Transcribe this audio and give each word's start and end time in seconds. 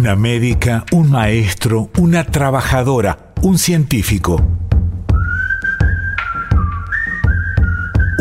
una 0.00 0.16
médica, 0.16 0.86
un 0.92 1.10
maestro, 1.10 1.90
una 1.98 2.24
trabajadora, 2.24 3.34
un 3.42 3.58
científico. 3.58 4.40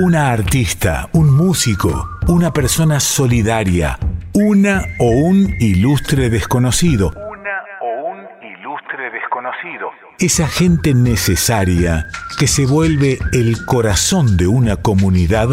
Una 0.03 0.29
artista, 0.29 1.07
un 1.13 1.33
músico, 1.33 2.09
una 2.27 2.51
persona 2.51 2.99
solidaria, 2.99 3.97
una 4.33 4.83
o 4.99 5.09
un 5.09 5.55
ilustre 5.61 6.29
desconocido. 6.29 7.13
Una 7.15 7.63
o 7.81 8.09
un 8.11 8.25
ilustre 8.43 9.09
desconocido. 9.11 9.89
Esa 10.19 10.49
gente 10.49 10.93
necesaria 10.93 12.07
que 12.37 12.47
se 12.47 12.65
vuelve 12.65 13.19
el 13.31 13.65
corazón 13.65 14.35
de 14.35 14.47
una 14.47 14.75
comunidad 14.75 15.47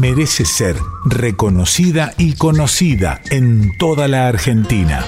merece 0.00 0.44
ser 0.44 0.74
reconocida 1.04 2.14
y 2.18 2.34
conocida 2.34 3.20
en 3.30 3.78
toda 3.78 4.08
la 4.08 4.26
Argentina. 4.26 5.04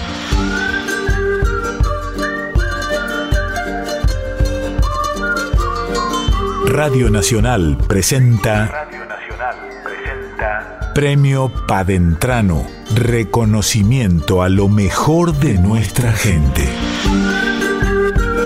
Radio 6.81 7.11
Nacional 7.11 7.77
presenta 7.87 8.65
Radio 8.65 9.05
Nacional 9.05 9.55
presenta 9.85 10.93
Premio 10.95 11.53
Padentrano, 11.69 12.65
reconocimiento 12.95 14.43
a 14.43 14.49
lo 14.49 14.69
mejor 14.69 15.35
de 15.35 15.59
nuestra 15.59 16.11
gente. 16.13 16.67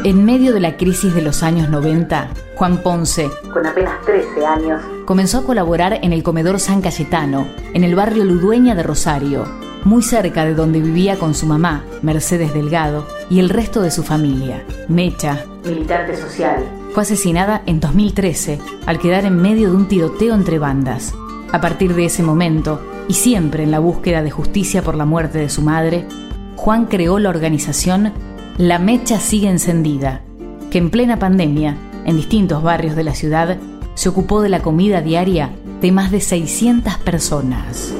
En 0.02 0.24
medio 0.24 0.52
de 0.52 0.58
la 0.58 0.76
crisis 0.76 1.14
de 1.14 1.22
los 1.22 1.44
años 1.44 1.68
90, 1.70 2.30
Juan 2.56 2.78
Ponce, 2.78 3.30
con 3.52 3.64
apenas 3.68 4.04
13 4.04 4.44
años, 4.44 4.82
comenzó 5.04 5.38
a 5.38 5.44
colaborar 5.44 6.00
en 6.02 6.12
el 6.12 6.24
comedor 6.24 6.58
San 6.58 6.82
Cayetano, 6.82 7.46
en 7.72 7.84
el 7.84 7.94
barrio 7.94 8.24
Ludueña 8.24 8.74
de 8.74 8.82
Rosario, 8.82 9.46
muy 9.84 10.02
cerca 10.02 10.44
de 10.44 10.54
donde 10.54 10.80
vivía 10.80 11.20
con 11.20 11.34
su 11.34 11.46
mamá, 11.46 11.84
Mercedes 12.02 12.52
Delgado, 12.52 13.06
y 13.30 13.38
el 13.38 13.48
resto 13.48 13.80
de 13.80 13.92
su 13.92 14.02
familia. 14.02 14.64
Mecha, 14.88 15.44
militante 15.64 16.16
social, 16.16 16.64
fue 16.94 17.02
asesinada 17.02 17.62
en 17.66 17.80
2013 17.80 18.60
al 18.86 19.00
quedar 19.00 19.24
en 19.24 19.36
medio 19.42 19.68
de 19.68 19.76
un 19.76 19.88
tiroteo 19.88 20.32
entre 20.32 20.60
bandas. 20.60 21.12
A 21.50 21.60
partir 21.60 21.92
de 21.92 22.04
ese 22.04 22.22
momento, 22.22 22.80
y 23.08 23.14
siempre 23.14 23.64
en 23.64 23.72
la 23.72 23.80
búsqueda 23.80 24.22
de 24.22 24.30
justicia 24.30 24.80
por 24.80 24.94
la 24.94 25.04
muerte 25.04 25.38
de 25.38 25.48
su 25.48 25.60
madre, 25.60 26.06
Juan 26.54 26.86
creó 26.86 27.18
la 27.18 27.30
organización 27.30 28.12
La 28.58 28.78
Mecha 28.78 29.18
Sigue 29.18 29.48
Encendida, 29.48 30.22
que 30.70 30.78
en 30.78 30.90
plena 30.90 31.18
pandemia, 31.18 31.76
en 32.04 32.16
distintos 32.16 32.62
barrios 32.62 32.94
de 32.94 33.02
la 33.02 33.14
ciudad, 33.16 33.58
se 33.94 34.08
ocupó 34.08 34.40
de 34.40 34.48
la 34.48 34.62
comida 34.62 35.00
diaria 35.00 35.50
de 35.80 35.90
más 35.90 36.12
de 36.12 36.20
600 36.20 36.98
personas. 36.98 37.92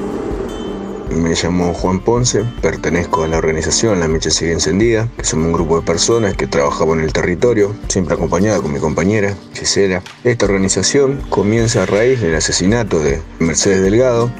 Me 1.09 1.33
llamo 1.33 1.73
Juan 1.73 1.99
Ponce, 1.99 2.43
pertenezco 2.61 3.23
a 3.23 3.27
la 3.27 3.37
organización 3.37 3.99
La 3.99 4.07
Mecha 4.07 4.31
Sigue 4.31 4.51
Encendida, 4.51 5.07
que 5.17 5.23
somos 5.23 5.47
un 5.47 5.53
grupo 5.53 5.79
de 5.79 5.85
personas 5.85 6.35
que 6.35 6.47
trabajamos 6.47 6.97
en 6.97 7.03
el 7.03 7.13
territorio, 7.13 7.75
siempre 7.87 8.15
acompañada 8.15 8.61
con 8.61 8.73
mi 8.73 8.79
compañera, 8.79 9.35
Gisela. 9.53 10.01
Esta 10.23 10.45
organización 10.45 11.21
comienza 11.29 11.83
a 11.83 11.85
raíz 11.85 12.19
del 12.21 12.35
asesinato 12.35 12.99
de 12.99 13.21
Mercedes 13.39 13.81
Delgado. 13.81 14.31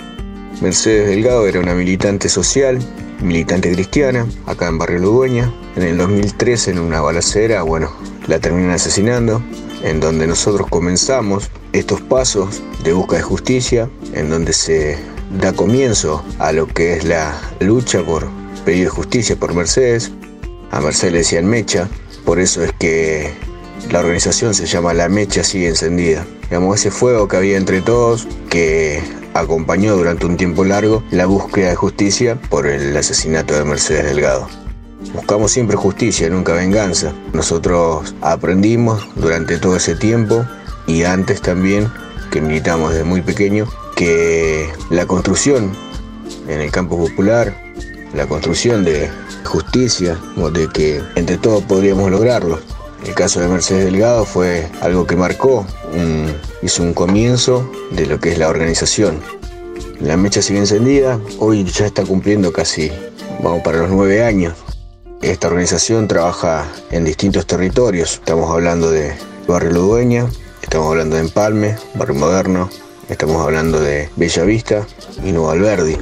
Mercedes 0.61 1.07
Delgado 1.07 1.47
era 1.47 1.59
una 1.59 1.75
militante 1.75 2.29
social, 2.29 2.79
militante 3.21 3.71
cristiana, 3.71 4.25
acá 4.45 4.67
en 4.67 4.77
Barrio 4.77 4.99
Ludueña. 4.99 5.53
En 5.75 5.83
el 5.83 5.97
2013, 5.97 6.71
en 6.71 6.79
una 6.79 6.99
balacera, 6.99 7.61
bueno, 7.61 7.91
la 8.27 8.39
terminan 8.39 8.71
asesinando, 8.71 9.41
en 9.83 9.99
donde 9.99 10.27
nosotros 10.27 10.67
comenzamos 10.69 11.49
estos 11.73 12.01
pasos 12.01 12.61
de 12.83 12.93
búsqueda 12.93 13.19
de 13.19 13.23
justicia, 13.23 13.89
en 14.13 14.29
donde 14.29 14.53
se 14.53 14.97
da 15.39 15.53
comienzo 15.53 16.23
a 16.39 16.51
lo 16.51 16.67
que 16.67 16.93
es 16.93 17.03
la 17.03 17.39
lucha 17.59 18.03
por 18.03 18.27
pedido 18.65 18.85
de 18.85 18.89
justicia 18.89 19.35
por 19.35 19.53
Mercedes. 19.53 20.11
A 20.71 20.81
Mercedes 20.81 21.13
le 21.13 21.19
decían 21.19 21.45
Mecha, 21.45 21.87
por 22.25 22.39
eso 22.39 22.63
es 22.63 22.71
que 22.73 23.33
la 23.91 23.99
organización 23.99 24.53
se 24.53 24.65
llama 24.65 24.93
La 24.93 25.09
Mecha 25.09 25.43
Sigue 25.43 25.69
Encendida. 25.69 26.25
Digamos, 26.43 26.79
ese 26.79 26.91
fuego 26.91 27.27
que 27.27 27.37
había 27.37 27.57
entre 27.57 27.81
todos, 27.81 28.27
que 28.49 29.01
acompañó 29.33 29.95
durante 29.95 30.25
un 30.25 30.37
tiempo 30.37 30.63
largo 30.63 31.03
la 31.11 31.25
búsqueda 31.25 31.69
de 31.69 31.75
justicia 31.75 32.39
por 32.49 32.67
el 32.67 32.95
asesinato 32.95 33.53
de 33.55 33.65
Mercedes 33.65 34.05
Delgado. 34.05 34.47
Buscamos 35.13 35.51
siempre 35.51 35.75
justicia, 35.75 36.29
nunca 36.29 36.53
venganza. 36.53 37.13
Nosotros 37.33 38.15
aprendimos 38.21 39.07
durante 39.15 39.57
todo 39.57 39.75
ese 39.75 39.95
tiempo 39.95 40.45
y 40.87 41.03
antes 41.03 41.41
también, 41.41 41.91
que 42.31 42.41
militamos 42.41 42.91
desde 42.91 43.03
muy 43.03 43.21
pequeño, 43.21 43.67
que 43.95 44.69
la 44.89 45.05
construcción 45.05 45.71
en 46.47 46.61
el 46.61 46.71
campo 46.71 46.97
popular, 46.97 47.55
la 48.13 48.27
construcción 48.27 48.83
de 48.83 49.09
justicia, 49.43 50.19
de 50.53 50.67
que 50.69 51.01
entre 51.15 51.37
todos 51.37 51.63
podríamos 51.63 52.11
lograrlo. 52.11 52.59
El 53.05 53.13
caso 53.13 53.39
de 53.39 53.47
Mercedes 53.47 53.85
Delgado 53.85 54.25
fue 54.25 54.67
algo 54.81 55.05
que 55.05 55.15
marcó, 55.15 55.65
hizo 56.61 56.83
un 56.83 56.93
comienzo 56.93 57.69
de 57.91 58.05
lo 58.07 58.19
que 58.19 58.31
es 58.31 58.37
la 58.37 58.49
organización. 58.49 59.19
La 59.99 60.17
mecha 60.17 60.41
sigue 60.41 60.59
encendida, 60.59 61.19
hoy 61.39 61.63
ya 61.63 61.85
está 61.85 62.03
cumpliendo 62.03 62.51
casi, 62.51 62.91
vamos 63.41 63.61
para 63.63 63.79
los 63.79 63.89
nueve 63.89 64.23
años. 64.23 64.53
Esta 65.21 65.47
organización 65.47 66.07
trabaja 66.07 66.67
en 66.91 67.05
distintos 67.05 67.45
territorios, 67.45 68.15
estamos 68.15 68.51
hablando 68.51 68.91
de 68.91 69.13
Barrio 69.47 69.71
Ludueña, 69.71 70.27
estamos 70.61 70.87
hablando 70.87 71.15
de 71.15 71.21
Empalme, 71.21 71.75
Barrio 71.93 72.15
Moderno, 72.15 72.69
Estamos 73.09 73.39
hablando 73.39 73.79
de 73.79 74.09
Bella 74.15 74.43
Vista 74.45 74.87
y 75.23 75.31
Nuevo 75.31 75.51
Alberdi. 75.51 75.95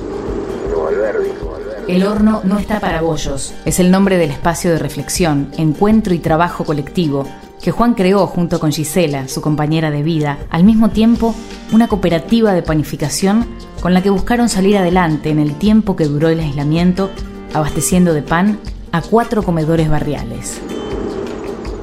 El 1.90 2.06
horno 2.06 2.42
no 2.46 2.58
está 2.58 2.80
para 2.80 3.02
bollos. 3.02 3.54
Es 3.66 3.82
el 3.82 3.92
nombre 3.92 4.18
del 4.18 4.32
espacio 4.32 4.72
de 4.72 4.80
reflexión, 4.80 5.52
encuentro 5.58 6.14
y 6.14 6.20
trabajo 6.20 6.64
colectivo 6.64 7.28
que 7.62 7.72
Juan 7.72 7.94
creó 7.94 8.26
junto 8.28 8.60
con 8.60 8.72
Gisela, 8.72 9.28
su 9.28 9.42
compañera 9.42 9.92
de 9.92 10.02
vida, 10.02 10.38
al 10.50 10.64
mismo 10.64 10.90
tiempo 10.92 11.36
una 11.74 11.88
cooperativa 11.88 12.54
de 12.54 12.62
panificación 12.62 13.48
con 13.82 13.94
la 13.94 14.02
que 14.02 14.10
buscaron 14.10 14.48
salir 14.48 14.78
adelante 14.78 15.30
en 15.30 15.40
el 15.40 15.56
tiempo 15.56 15.98
que 15.98 16.06
duró 16.06 16.30
el 16.30 16.40
aislamiento, 16.40 17.10
abasteciendo 17.54 18.14
de 18.14 18.22
pan 18.22 18.60
a 18.94 19.02
cuatro 19.02 19.44
comedores 19.44 19.90
barriales. 19.90 20.62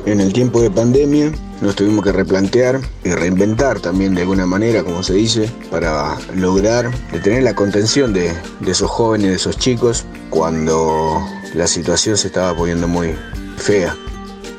En 0.07 0.21
el 0.21 0.33
tiempo 0.33 0.63
de 0.63 0.71
pandemia 0.71 1.31
nos 1.61 1.77
tuvimos 1.77 2.03
que 2.03 2.13
replantear 2.13 2.81
y 3.05 3.11
reinventar 3.11 3.81
también 3.81 4.15
de 4.15 4.23
alguna 4.23 4.47
manera, 4.47 4.83
como 4.83 5.03
se 5.03 5.13
dice, 5.15 5.51
para 5.71 6.17
lograr 6.35 6.91
detener 7.13 7.43
la 7.43 7.55
contención 7.55 8.15
de, 8.15 8.33
de 8.61 8.71
esos 8.71 8.91
jóvenes, 8.91 9.29
de 9.29 9.37
esos 9.37 9.59
chicos, 9.59 10.07
cuando 10.31 11.23
la 11.55 11.67
situación 11.67 12.17
se 12.17 12.29
estaba 12.29 12.57
poniendo 12.57 12.89
muy 12.89 13.15
fea. 13.59 13.95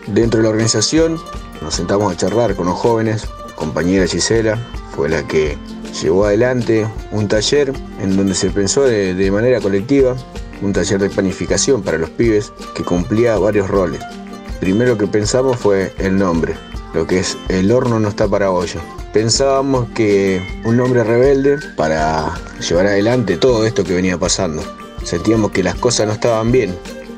Dentro 0.08 0.38
de 0.40 0.44
la 0.44 0.50
organización 0.50 1.20
nos 1.62 1.74
sentamos 1.74 2.14
a 2.14 2.18
charlar 2.18 2.56
con 2.56 2.68
los 2.68 2.76
jóvenes, 2.78 3.28
compañera 3.56 4.06
Gisela 4.08 4.60
fue 4.96 5.10
la 5.10 5.28
que 5.28 5.58
llevó 6.02 6.26
adelante 6.26 6.88
un 7.12 7.28
taller 7.28 7.74
en 8.00 8.16
donde 8.16 8.36
se 8.36 8.52
pensó 8.52 8.84
de, 8.84 9.16
de 9.16 9.32
manera 9.32 9.60
colectiva, 9.60 10.16
un 10.62 10.72
taller 10.72 11.00
de 11.00 11.10
planificación 11.10 11.82
para 11.82 11.98
los 11.98 12.12
pibes 12.12 12.54
que 12.76 12.84
cumplía 12.84 13.38
varios 13.40 13.68
roles. 13.68 14.02
Primero 14.62 14.96
que 14.96 15.08
pensamos 15.08 15.58
fue 15.58 15.92
el 15.98 16.20
nombre, 16.20 16.54
lo 16.94 17.08
que 17.08 17.18
es 17.18 17.36
el 17.50 17.72
horno 17.72 18.00
no 18.00 18.10
está 18.10 18.28
para 18.28 18.52
olla. 18.52 18.80
Pensábamos 19.12 19.90
que 19.96 20.40
un 20.64 20.80
hombre 20.80 21.04
rebelde 21.04 21.58
para 21.76 22.40
llevar 22.60 22.86
adelante 22.86 23.38
todo 23.38 23.66
esto 23.66 23.84
que 23.84 23.96
venía 23.96 24.20
pasando. 24.20 24.62
Sentíamos 25.04 25.50
que 25.50 25.64
las 25.64 25.74
cosas 25.74 26.06
no 26.06 26.14
estaban 26.14 26.52
bien, 26.52 26.78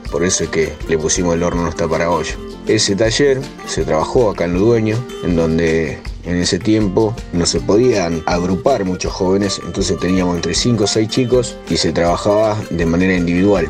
por 0.09 0.23
eso 0.23 0.45
es 0.45 0.51
que 0.51 0.73
le 0.87 0.97
pusimos 0.97 1.35
el 1.35 1.43
horno 1.43 1.63
no 1.63 1.69
está 1.69 1.85
para 1.85 2.09
olla. 2.09 2.33
Ese 2.65 2.95
taller 2.95 3.41
se 3.67 3.83
trabajó 3.83 4.31
acá 4.31 4.45
en 4.45 4.53
Ludueño, 4.53 4.95
en 5.25 5.35
donde 5.35 5.99
en 6.23 6.37
ese 6.37 6.59
tiempo 6.59 7.13
no 7.33 7.45
se 7.45 7.59
podían 7.59 8.23
agrupar 8.25 8.85
muchos 8.85 9.11
jóvenes, 9.11 9.59
entonces 9.65 9.99
teníamos 9.99 10.37
entre 10.37 10.53
5 10.53 10.85
o 10.85 10.87
6 10.87 11.09
chicos 11.09 11.57
y 11.69 11.75
se 11.75 11.91
trabajaba 11.91 12.57
de 12.69 12.85
manera 12.85 13.17
individual. 13.17 13.69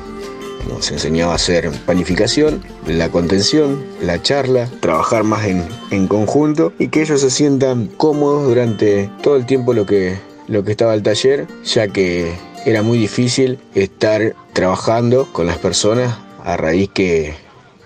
Nos 0.67 0.91
enseñaba 0.91 1.33
a 1.33 1.35
hacer 1.35 1.69
panificación, 1.85 2.63
la 2.87 3.09
contención, 3.09 3.83
la 4.01 4.21
charla, 4.21 4.69
trabajar 4.79 5.23
más 5.23 5.45
en, 5.45 5.65
en 5.91 6.07
conjunto 6.07 6.73
y 6.79 6.87
que 6.87 7.01
ellos 7.01 7.21
se 7.21 7.29
sientan 7.29 7.87
cómodos 7.87 8.47
durante 8.47 9.09
todo 9.21 9.35
el 9.35 9.45
tiempo 9.45 9.73
lo 9.73 9.85
que, 9.85 10.17
lo 10.47 10.63
que 10.63 10.71
estaba 10.71 10.93
el 10.93 11.03
taller, 11.03 11.47
ya 11.63 11.87
que 11.87 12.33
era 12.65 12.81
muy 12.81 12.97
difícil 12.97 13.59
estar 13.75 14.35
trabajando 14.53 15.27
con 15.33 15.47
las 15.47 15.57
personas 15.57 16.17
a 16.43 16.57
raíz 16.57 16.89
que, 16.93 17.33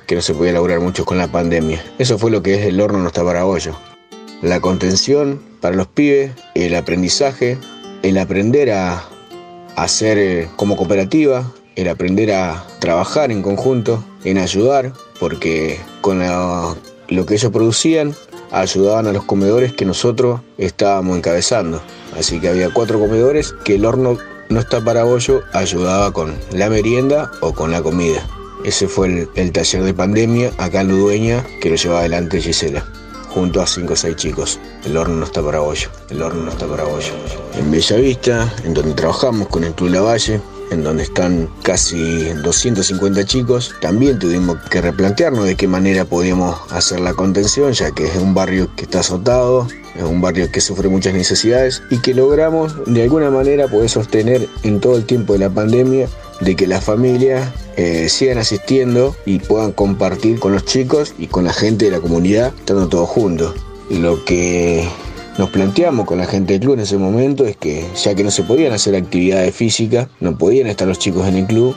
que 0.06 0.16
no 0.16 0.22
se 0.22 0.34
podía 0.34 0.54
lograr 0.54 0.80
mucho 0.80 1.06
con 1.06 1.18
la 1.18 1.28
pandemia. 1.28 1.84
Eso 2.00 2.18
fue 2.18 2.32
lo 2.32 2.42
que 2.42 2.56
es 2.56 2.66
el 2.66 2.80
horno 2.80 3.00
no 3.00 3.08
está 3.08 3.24
para 3.24 3.46
hoyo. 3.46 3.74
La 4.42 4.60
contención 4.60 5.42
para 5.62 5.76
los 5.76 5.88
pibes, 5.88 6.32
el 6.56 6.76
aprendizaje, 6.76 7.58
el 8.04 8.18
aprender 8.18 8.72
a 8.72 9.04
hacer 9.76 10.18
eh, 10.18 10.50
como 10.56 10.76
cooperativa, 10.76 11.52
el 11.78 11.88
aprender 11.88 12.34
a 12.34 12.66
trabajar 12.80 13.32
en 13.32 13.44
conjunto, 13.44 14.04
en 14.26 14.40
ayudar, 14.40 14.92
porque 15.20 15.80
con 16.02 16.20
lo 16.20 17.26
que 17.26 17.36
ellos 17.36 17.52
producían 17.52 18.14
ayudaban 18.52 19.08
a 19.08 19.14
los 19.14 19.24
comedores 19.24 19.74
que 19.74 19.86
nosotros 19.86 20.42
estábamos 20.58 21.16
encabezando. 21.16 21.82
Así 22.18 22.40
que 22.40 22.50
había 22.50 22.72
cuatro 22.72 23.00
comedores 23.00 23.54
que 23.64 23.76
el 23.76 23.86
horno 23.86 24.18
no 24.50 24.60
está 24.60 24.84
para 24.84 25.04
bollo 25.04 25.44
ayudaba 25.54 26.12
con 26.12 26.36
la 26.52 26.70
merienda 26.70 27.32
o 27.42 27.54
con 27.54 27.72
la 27.72 27.82
comida. 27.82 28.26
Ese 28.66 28.88
fue 28.88 29.28
el, 29.36 29.52
taller 29.52 29.84
de 29.84 29.94
pandemia 29.94 30.52
acá 30.58 30.82
en 30.82 30.88
Ludueña 30.88 31.46
que 31.62 31.70
lo 31.70 31.76
lleva 31.76 32.00
adelante 32.00 32.42
Gisela 32.42 32.84
junto 33.30 33.62
a 33.62 33.68
5 33.68 33.94
o 33.94 33.96
6 33.96 34.16
chicos. 34.16 34.60
El 34.84 34.98
horno 34.98 35.18
no 35.18 35.26
está 35.26 35.44
para 35.44 35.60
bollo, 35.60 35.90
el 36.10 36.24
horno 36.24 36.44
no 36.46 36.52
está 36.52 36.66
para 36.66 36.86
bollo. 36.86 37.14
En 37.56 37.70
Bellavista, 37.70 38.52
en 38.64 38.74
donde 38.74 38.96
trabajamos 38.96 39.48
con 39.50 39.64
el 39.64 39.76
Club 39.76 39.92
Lavalle, 39.92 40.42
en 40.72 40.84
donde 40.84 41.04
están 41.04 41.50
casi 41.64 42.26
250 42.44 43.26
chicos, 43.26 43.76
también 43.82 44.20
tuvimos 44.20 44.58
que 44.70 44.82
replantearnos 44.82 45.46
de 45.46 45.56
qué 45.56 45.68
manera 45.68 46.06
podíamos 46.06 46.60
hacer 46.72 47.00
la 47.00 47.14
contención, 47.14 47.74
ya 47.74 47.92
que 47.92 48.06
es 48.06 48.16
un 48.16 48.34
barrio 48.34 48.70
que 48.76 48.84
está 48.84 49.00
azotado, 49.00 49.68
es 49.96 50.04
un 50.04 50.22
barrio 50.22 50.52
que 50.52 50.62
sufre 50.62 50.90
muchas 50.90 51.14
necesidades 51.14 51.82
y 51.90 52.00
que 52.00 52.14
logramos 52.14 52.74
de 52.86 53.04
alguna 53.04 53.32
manera 53.32 53.68
poder 53.68 53.90
sostener 53.90 54.48
en 54.64 54.80
todo 54.80 54.96
el 54.96 55.06
tiempo 55.06 55.34
de 55.34 55.40
la 55.40 55.50
pandemia 55.50 56.08
de 56.42 56.56
que 56.56 56.68
las 56.68 56.84
familias 56.84 57.52
eh, 57.78 58.10
sigan 58.10 58.38
asistiendo 58.38 59.16
y 59.26 59.40
puedan 59.40 59.72
compartir 59.72 60.40
con 60.40 60.52
los 60.52 60.66
chicos 60.66 61.16
y 61.18 61.28
con 61.28 61.46
la 61.46 61.54
gente 61.54 61.86
de 61.86 61.92
la 61.92 62.00
comunidad, 62.00 62.54
estando 62.58 62.88
todos 62.88 63.10
juntos. 63.10 63.56
Lo 63.90 64.24
que 64.26 64.88
nos 65.38 65.50
planteamos 65.50 66.06
con 66.06 66.18
la 66.18 66.26
gente 66.26 66.54
del 66.54 66.62
club 66.62 66.74
en 66.74 66.80
ese 66.82 66.98
momento 66.98 67.46
es 67.46 67.56
que 67.58 67.86
ya 67.96 68.16
que 68.16 68.24
no 68.24 68.32
se 68.32 68.44
podían 68.44 68.74
hacer 68.74 68.96
actividades 68.96 69.56
físicas, 69.56 70.08
no 70.20 70.38
podían 70.38 70.68
estar 70.68 70.88
los 70.88 70.98
chicos 70.98 71.28
en 71.28 71.36
el 71.36 71.46
club, 71.46 71.76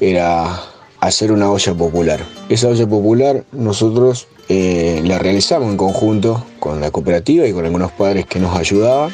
era 0.00 0.60
hacer 1.00 1.30
una 1.30 1.50
olla 1.50 1.74
popular. 1.74 2.20
Esa 2.48 2.68
olla 2.68 2.86
popular 2.86 3.44
nosotros 3.52 4.26
eh, 4.48 5.02
la 5.04 5.18
realizamos 5.18 5.70
en 5.70 5.76
conjunto 5.76 6.44
con 6.58 6.80
la 6.80 6.90
cooperativa 6.90 7.46
y 7.46 7.52
con 7.52 7.66
algunos 7.66 7.92
padres 7.92 8.26
que 8.26 8.40
nos 8.40 8.56
ayudaban 8.56 9.10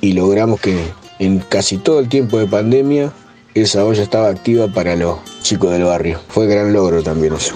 y 0.00 0.12
logramos 0.12 0.60
que 0.60 0.78
en 1.18 1.38
casi 1.38 1.76
todo 1.76 2.00
el 2.00 2.08
tiempo 2.08 2.38
de 2.38 2.46
pandemia 2.46 3.12
esa 3.54 3.84
olla 3.84 4.02
estaba 4.02 4.28
activa 4.28 4.68
para 4.68 4.96
los 4.96 5.18
chicos 5.42 5.70
del 5.70 5.84
barrio. 5.84 6.18
Fue 6.28 6.46
gran 6.46 6.72
logro 6.72 7.02
también 7.02 7.34
eso. 7.34 7.54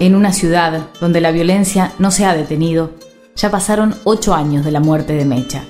En 0.00 0.14
una 0.14 0.32
ciudad 0.32 0.88
donde 1.00 1.20
la 1.20 1.30
violencia 1.30 1.92
no 1.98 2.10
se 2.10 2.24
ha 2.24 2.34
detenido, 2.34 2.90
ya 3.36 3.50
pasaron 3.50 3.94
ocho 4.04 4.34
años 4.34 4.64
de 4.64 4.70
la 4.70 4.80
muerte 4.80 5.12
de 5.12 5.24
Mecha. 5.24 5.62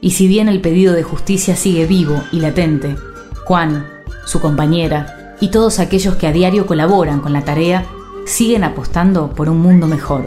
Y 0.00 0.12
si 0.12 0.26
bien 0.26 0.48
el 0.48 0.60
pedido 0.60 0.94
de 0.94 1.02
justicia 1.02 1.54
sigue 1.54 1.86
vivo 1.86 2.20
y 2.32 2.40
latente, 2.40 2.96
Juan, 3.44 3.86
su 4.24 4.40
compañera 4.40 5.36
y 5.40 5.48
todos 5.48 5.78
aquellos 5.78 6.16
que 6.16 6.26
a 6.26 6.32
diario 6.32 6.66
colaboran 6.66 7.20
con 7.20 7.32
la 7.32 7.44
tarea 7.44 7.86
siguen 8.26 8.64
apostando 8.64 9.30
por 9.30 9.48
un 9.48 9.60
mundo 9.60 9.86
mejor. 9.86 10.26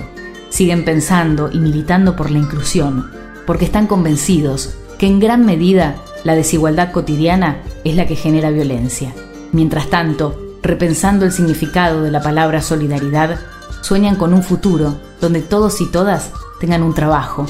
Siguen 0.49 0.85
pensando 0.85 1.49
y 1.51 1.59
militando 1.59 2.15
por 2.15 2.31
la 2.31 2.37
inclusión, 2.37 3.11
porque 3.45 3.65
están 3.65 3.87
convencidos 3.87 4.75
que 4.97 5.07
en 5.07 5.19
gran 5.19 5.45
medida 5.45 5.95
la 6.23 6.35
desigualdad 6.35 6.91
cotidiana 6.91 7.61
es 7.83 7.95
la 7.95 8.05
que 8.07 8.15
genera 8.15 8.51
violencia. 8.51 9.13
Mientras 9.51 9.89
tanto, 9.89 10.39
repensando 10.61 11.25
el 11.25 11.31
significado 11.31 12.01
de 12.01 12.11
la 12.11 12.21
palabra 12.21 12.61
solidaridad, 12.61 13.39
sueñan 13.81 14.15
con 14.15 14.33
un 14.33 14.43
futuro 14.43 14.95
donde 15.19 15.41
todos 15.41 15.81
y 15.81 15.91
todas 15.91 16.31
tengan 16.59 16.83
un 16.83 16.93
trabajo, 16.93 17.45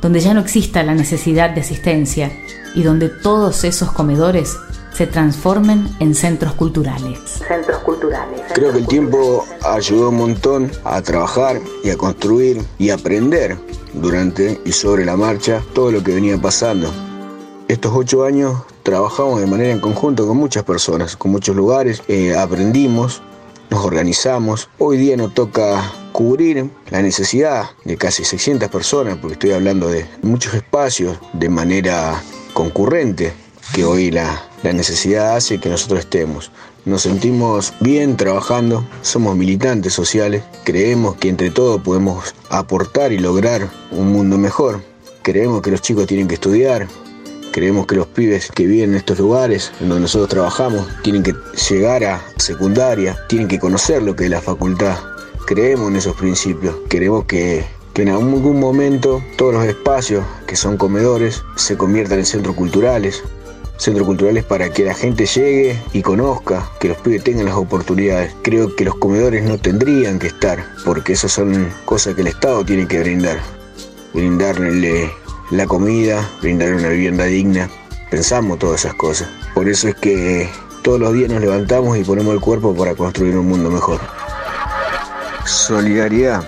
donde 0.00 0.20
ya 0.20 0.34
no 0.34 0.40
exista 0.40 0.82
la 0.82 0.94
necesidad 0.94 1.50
de 1.50 1.60
asistencia 1.60 2.30
y 2.74 2.82
donde 2.82 3.08
todos 3.08 3.64
esos 3.64 3.92
comedores 3.92 4.56
se 4.92 5.06
transformen 5.06 5.86
en 6.00 6.14
centros 6.14 6.54
culturales. 6.54 7.18
Centros 7.46 7.78
culturales. 7.82 8.40
Creo 8.54 8.72
que 8.72 8.78
el 8.78 8.86
tiempo 8.86 9.44
ayudó 9.62 10.08
un 10.08 10.16
montón 10.16 10.70
a 10.84 11.02
trabajar 11.02 11.60
y 11.84 11.90
a 11.90 11.96
construir 11.96 12.62
y 12.78 12.88
aprender 12.88 13.58
durante 13.92 14.58
y 14.64 14.72
sobre 14.72 15.04
la 15.04 15.16
marcha 15.16 15.62
todo 15.74 15.92
lo 15.92 16.02
que 16.02 16.14
venía 16.14 16.38
pasando. 16.38 16.90
Estos 17.68 17.92
ocho 17.94 18.24
años 18.24 18.62
trabajamos 18.84 19.40
de 19.40 19.46
manera 19.46 19.72
en 19.72 19.80
conjunto 19.80 20.26
con 20.26 20.36
muchas 20.36 20.62
personas, 20.62 21.16
con 21.16 21.30
muchos 21.30 21.54
lugares, 21.54 22.02
eh, 22.08 22.34
aprendimos, 22.34 23.20
nos 23.68 23.84
organizamos. 23.84 24.70
Hoy 24.78 24.96
día 24.96 25.16
nos 25.16 25.34
toca 25.34 25.82
cubrir 26.16 26.70
la 26.88 27.02
necesidad 27.02 27.72
de 27.84 27.98
casi 27.98 28.24
600 28.24 28.70
personas, 28.70 29.18
porque 29.18 29.34
estoy 29.34 29.50
hablando 29.50 29.90
de 29.90 30.06
muchos 30.22 30.54
espacios 30.54 31.18
de 31.34 31.50
manera 31.50 32.22
concurrente, 32.54 33.34
que 33.74 33.84
hoy 33.84 34.10
la, 34.10 34.42
la 34.62 34.72
necesidad 34.72 35.36
hace 35.36 35.60
que 35.60 35.68
nosotros 35.68 36.00
estemos. 36.00 36.50
Nos 36.86 37.02
sentimos 37.02 37.74
bien 37.80 38.16
trabajando, 38.16 38.82
somos 39.02 39.36
militantes 39.36 39.92
sociales, 39.92 40.42
creemos 40.64 41.16
que 41.16 41.28
entre 41.28 41.50
todos 41.50 41.82
podemos 41.82 42.34
aportar 42.48 43.12
y 43.12 43.18
lograr 43.18 43.68
un 43.90 44.10
mundo 44.10 44.38
mejor. 44.38 44.82
Creemos 45.20 45.60
que 45.60 45.70
los 45.70 45.82
chicos 45.82 46.06
tienen 46.06 46.28
que 46.28 46.36
estudiar, 46.36 46.88
Creemos 47.52 47.86
que 47.86 47.94
los 47.94 48.06
pibes 48.08 48.50
que 48.54 48.66
viven 48.66 48.90
en 48.90 48.96
estos 48.96 49.18
lugares, 49.18 49.72
en 49.80 49.88
donde 49.88 50.02
nosotros 50.02 50.28
trabajamos, 50.28 50.86
tienen 51.02 51.22
que 51.22 51.34
llegar 51.70 52.04
a 52.04 52.22
secundaria, 52.36 53.16
tienen 53.30 53.48
que 53.48 53.58
conocer 53.58 54.02
lo 54.02 54.14
que 54.14 54.24
es 54.24 54.30
la 54.30 54.42
facultad. 54.42 54.98
Creemos 55.46 55.90
en 55.90 55.96
esos 55.96 56.16
principios. 56.16 56.74
Queremos 56.88 57.24
que, 57.26 57.64
en 57.94 58.08
algún 58.08 58.58
momento 58.58 59.22
todos 59.36 59.54
los 59.54 59.64
espacios 59.64 60.24
que 60.48 60.56
son 60.56 60.76
comedores 60.76 61.44
se 61.54 61.76
conviertan 61.76 62.18
en 62.18 62.26
centros 62.26 62.56
culturales. 62.56 63.22
Centros 63.76 64.08
culturales 64.08 64.42
para 64.42 64.70
que 64.70 64.84
la 64.84 64.92
gente 64.92 65.24
llegue 65.24 65.80
y 65.92 66.02
conozca, 66.02 66.68
que 66.80 66.88
los 66.88 66.96
pibes 66.98 67.22
tengan 67.22 67.46
las 67.46 67.54
oportunidades. 67.54 68.34
Creo 68.42 68.74
que 68.74 68.84
los 68.84 68.96
comedores 68.96 69.44
no 69.44 69.56
tendrían 69.56 70.18
que 70.18 70.26
estar, 70.26 70.66
porque 70.84 71.12
esas 71.12 71.30
son 71.30 71.72
cosas 71.84 72.16
que 72.16 72.22
el 72.22 72.26
Estado 72.26 72.64
tiene 72.64 72.88
que 72.88 72.98
brindar. 72.98 73.38
Brindarle 74.14 75.12
la 75.52 75.66
comida, 75.66 76.28
brindar 76.42 76.74
una 76.74 76.88
vivienda 76.88 77.24
digna. 77.24 77.70
Pensamos 78.10 78.58
todas 78.58 78.80
esas 78.80 78.94
cosas. 78.94 79.28
Por 79.54 79.68
eso 79.68 79.86
es 79.86 79.94
que 79.94 80.48
todos 80.82 80.98
los 80.98 81.12
días 81.14 81.30
nos 81.30 81.40
levantamos 81.40 81.96
y 81.96 82.02
ponemos 82.02 82.34
el 82.34 82.40
cuerpo 82.40 82.74
para 82.74 82.96
construir 82.96 83.36
un 83.36 83.46
mundo 83.46 83.70
mejor. 83.70 84.15
Solidaridad, 85.46 86.42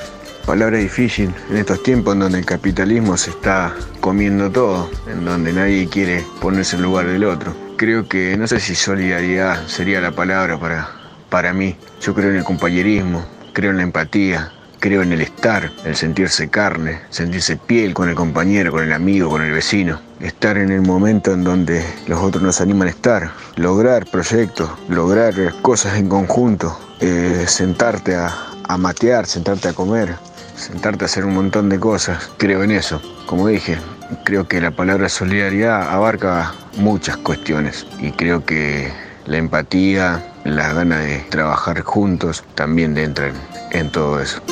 palabra 0.45 0.79
difícil 0.79 1.33
en 1.51 1.59
estos 1.59 1.85
tiempos 1.85 2.15
en 2.15 2.21
donde 2.21 2.41
el 2.41 2.45
capitalismo 2.45 3.17
se 3.17 3.31
está 3.31 3.73
comiendo 4.01 4.51
todo, 4.51 4.91
en 5.07 5.25
donde 5.25 5.53
nadie 5.53 5.89
quiere 5.89 6.27
ponerse 6.41 6.75
en 6.75 6.83
lugar 6.83 7.07
del 7.07 7.23
otro. 7.23 7.55
Creo 7.77 8.09
que 8.09 8.37
no 8.37 8.49
sé 8.49 8.59
si 8.59 8.75
solidaridad 8.75 9.69
sería 9.69 10.01
la 10.01 10.11
palabra 10.11 10.59
para, 10.59 10.89
para 11.31 11.53
mí. 11.53 11.77
Yo 12.01 12.13
creo 12.13 12.31
en 12.31 12.39
el 12.39 12.45
compañerismo, 12.45 13.25
creo 13.53 13.71
en 13.71 13.77
la 13.77 13.85
empatía, 13.85 14.51
Creo 14.81 15.03
en 15.03 15.13
el 15.13 15.21
estar, 15.23 15.73
el 15.85 15.97
sentirse 15.97 16.51
carne, 16.51 17.01
sentirse 17.11 17.57
piel 17.57 17.95
con 17.95 18.09
el 18.09 18.15
compañero, 18.15 18.71
con 18.71 18.85
el 18.85 18.93
amigo, 18.93 19.29
con 19.29 19.43
el 19.43 19.51
vecino. 19.51 20.01
Estar 20.21 20.57
en 20.57 20.71
el 20.71 20.83
momento 20.83 21.33
en 21.33 21.43
donde 21.43 21.85
los 22.07 22.21
otros 22.21 22.45
nos 22.45 22.61
animan 22.61 22.87
a 22.87 22.93
estar. 22.93 23.33
Lograr 23.57 24.07
proyectos, 24.09 24.71
lograr 24.89 25.35
cosas 25.63 25.99
en 25.99 26.09
conjunto. 26.09 26.79
Eh, 27.01 27.45
sentarte 27.49 28.15
a, 28.15 28.48
a 28.69 28.77
matear, 28.77 29.27
sentarte 29.27 29.69
a 29.69 29.73
comer, 29.73 30.15
sentarte 30.57 31.05
a 31.05 31.07
hacer 31.07 31.25
un 31.25 31.35
montón 31.35 31.69
de 31.69 31.81
cosas. 31.81 32.31
Creo 32.37 32.63
en 32.63 32.71
eso. 32.71 33.01
Como 33.27 33.49
dije, 33.49 33.79
creo 34.25 34.47
que 34.47 34.61
la 34.61 34.71
palabra 34.71 35.09
solidaridad 35.09 35.91
abarca 35.91 36.55
muchas 36.77 37.17
cuestiones 37.17 37.87
y 37.99 38.13
creo 38.13 38.45
que 38.45 38.93
la 39.27 39.39
empatía, 39.39 40.33
la 40.45 40.73
gana 40.73 40.99
de 41.01 41.19
trabajar 41.31 41.83
juntos 41.83 42.45
también 42.55 42.97
entran 42.97 43.33
en 43.73 43.91
todo 43.91 44.21
eso. 44.21 44.43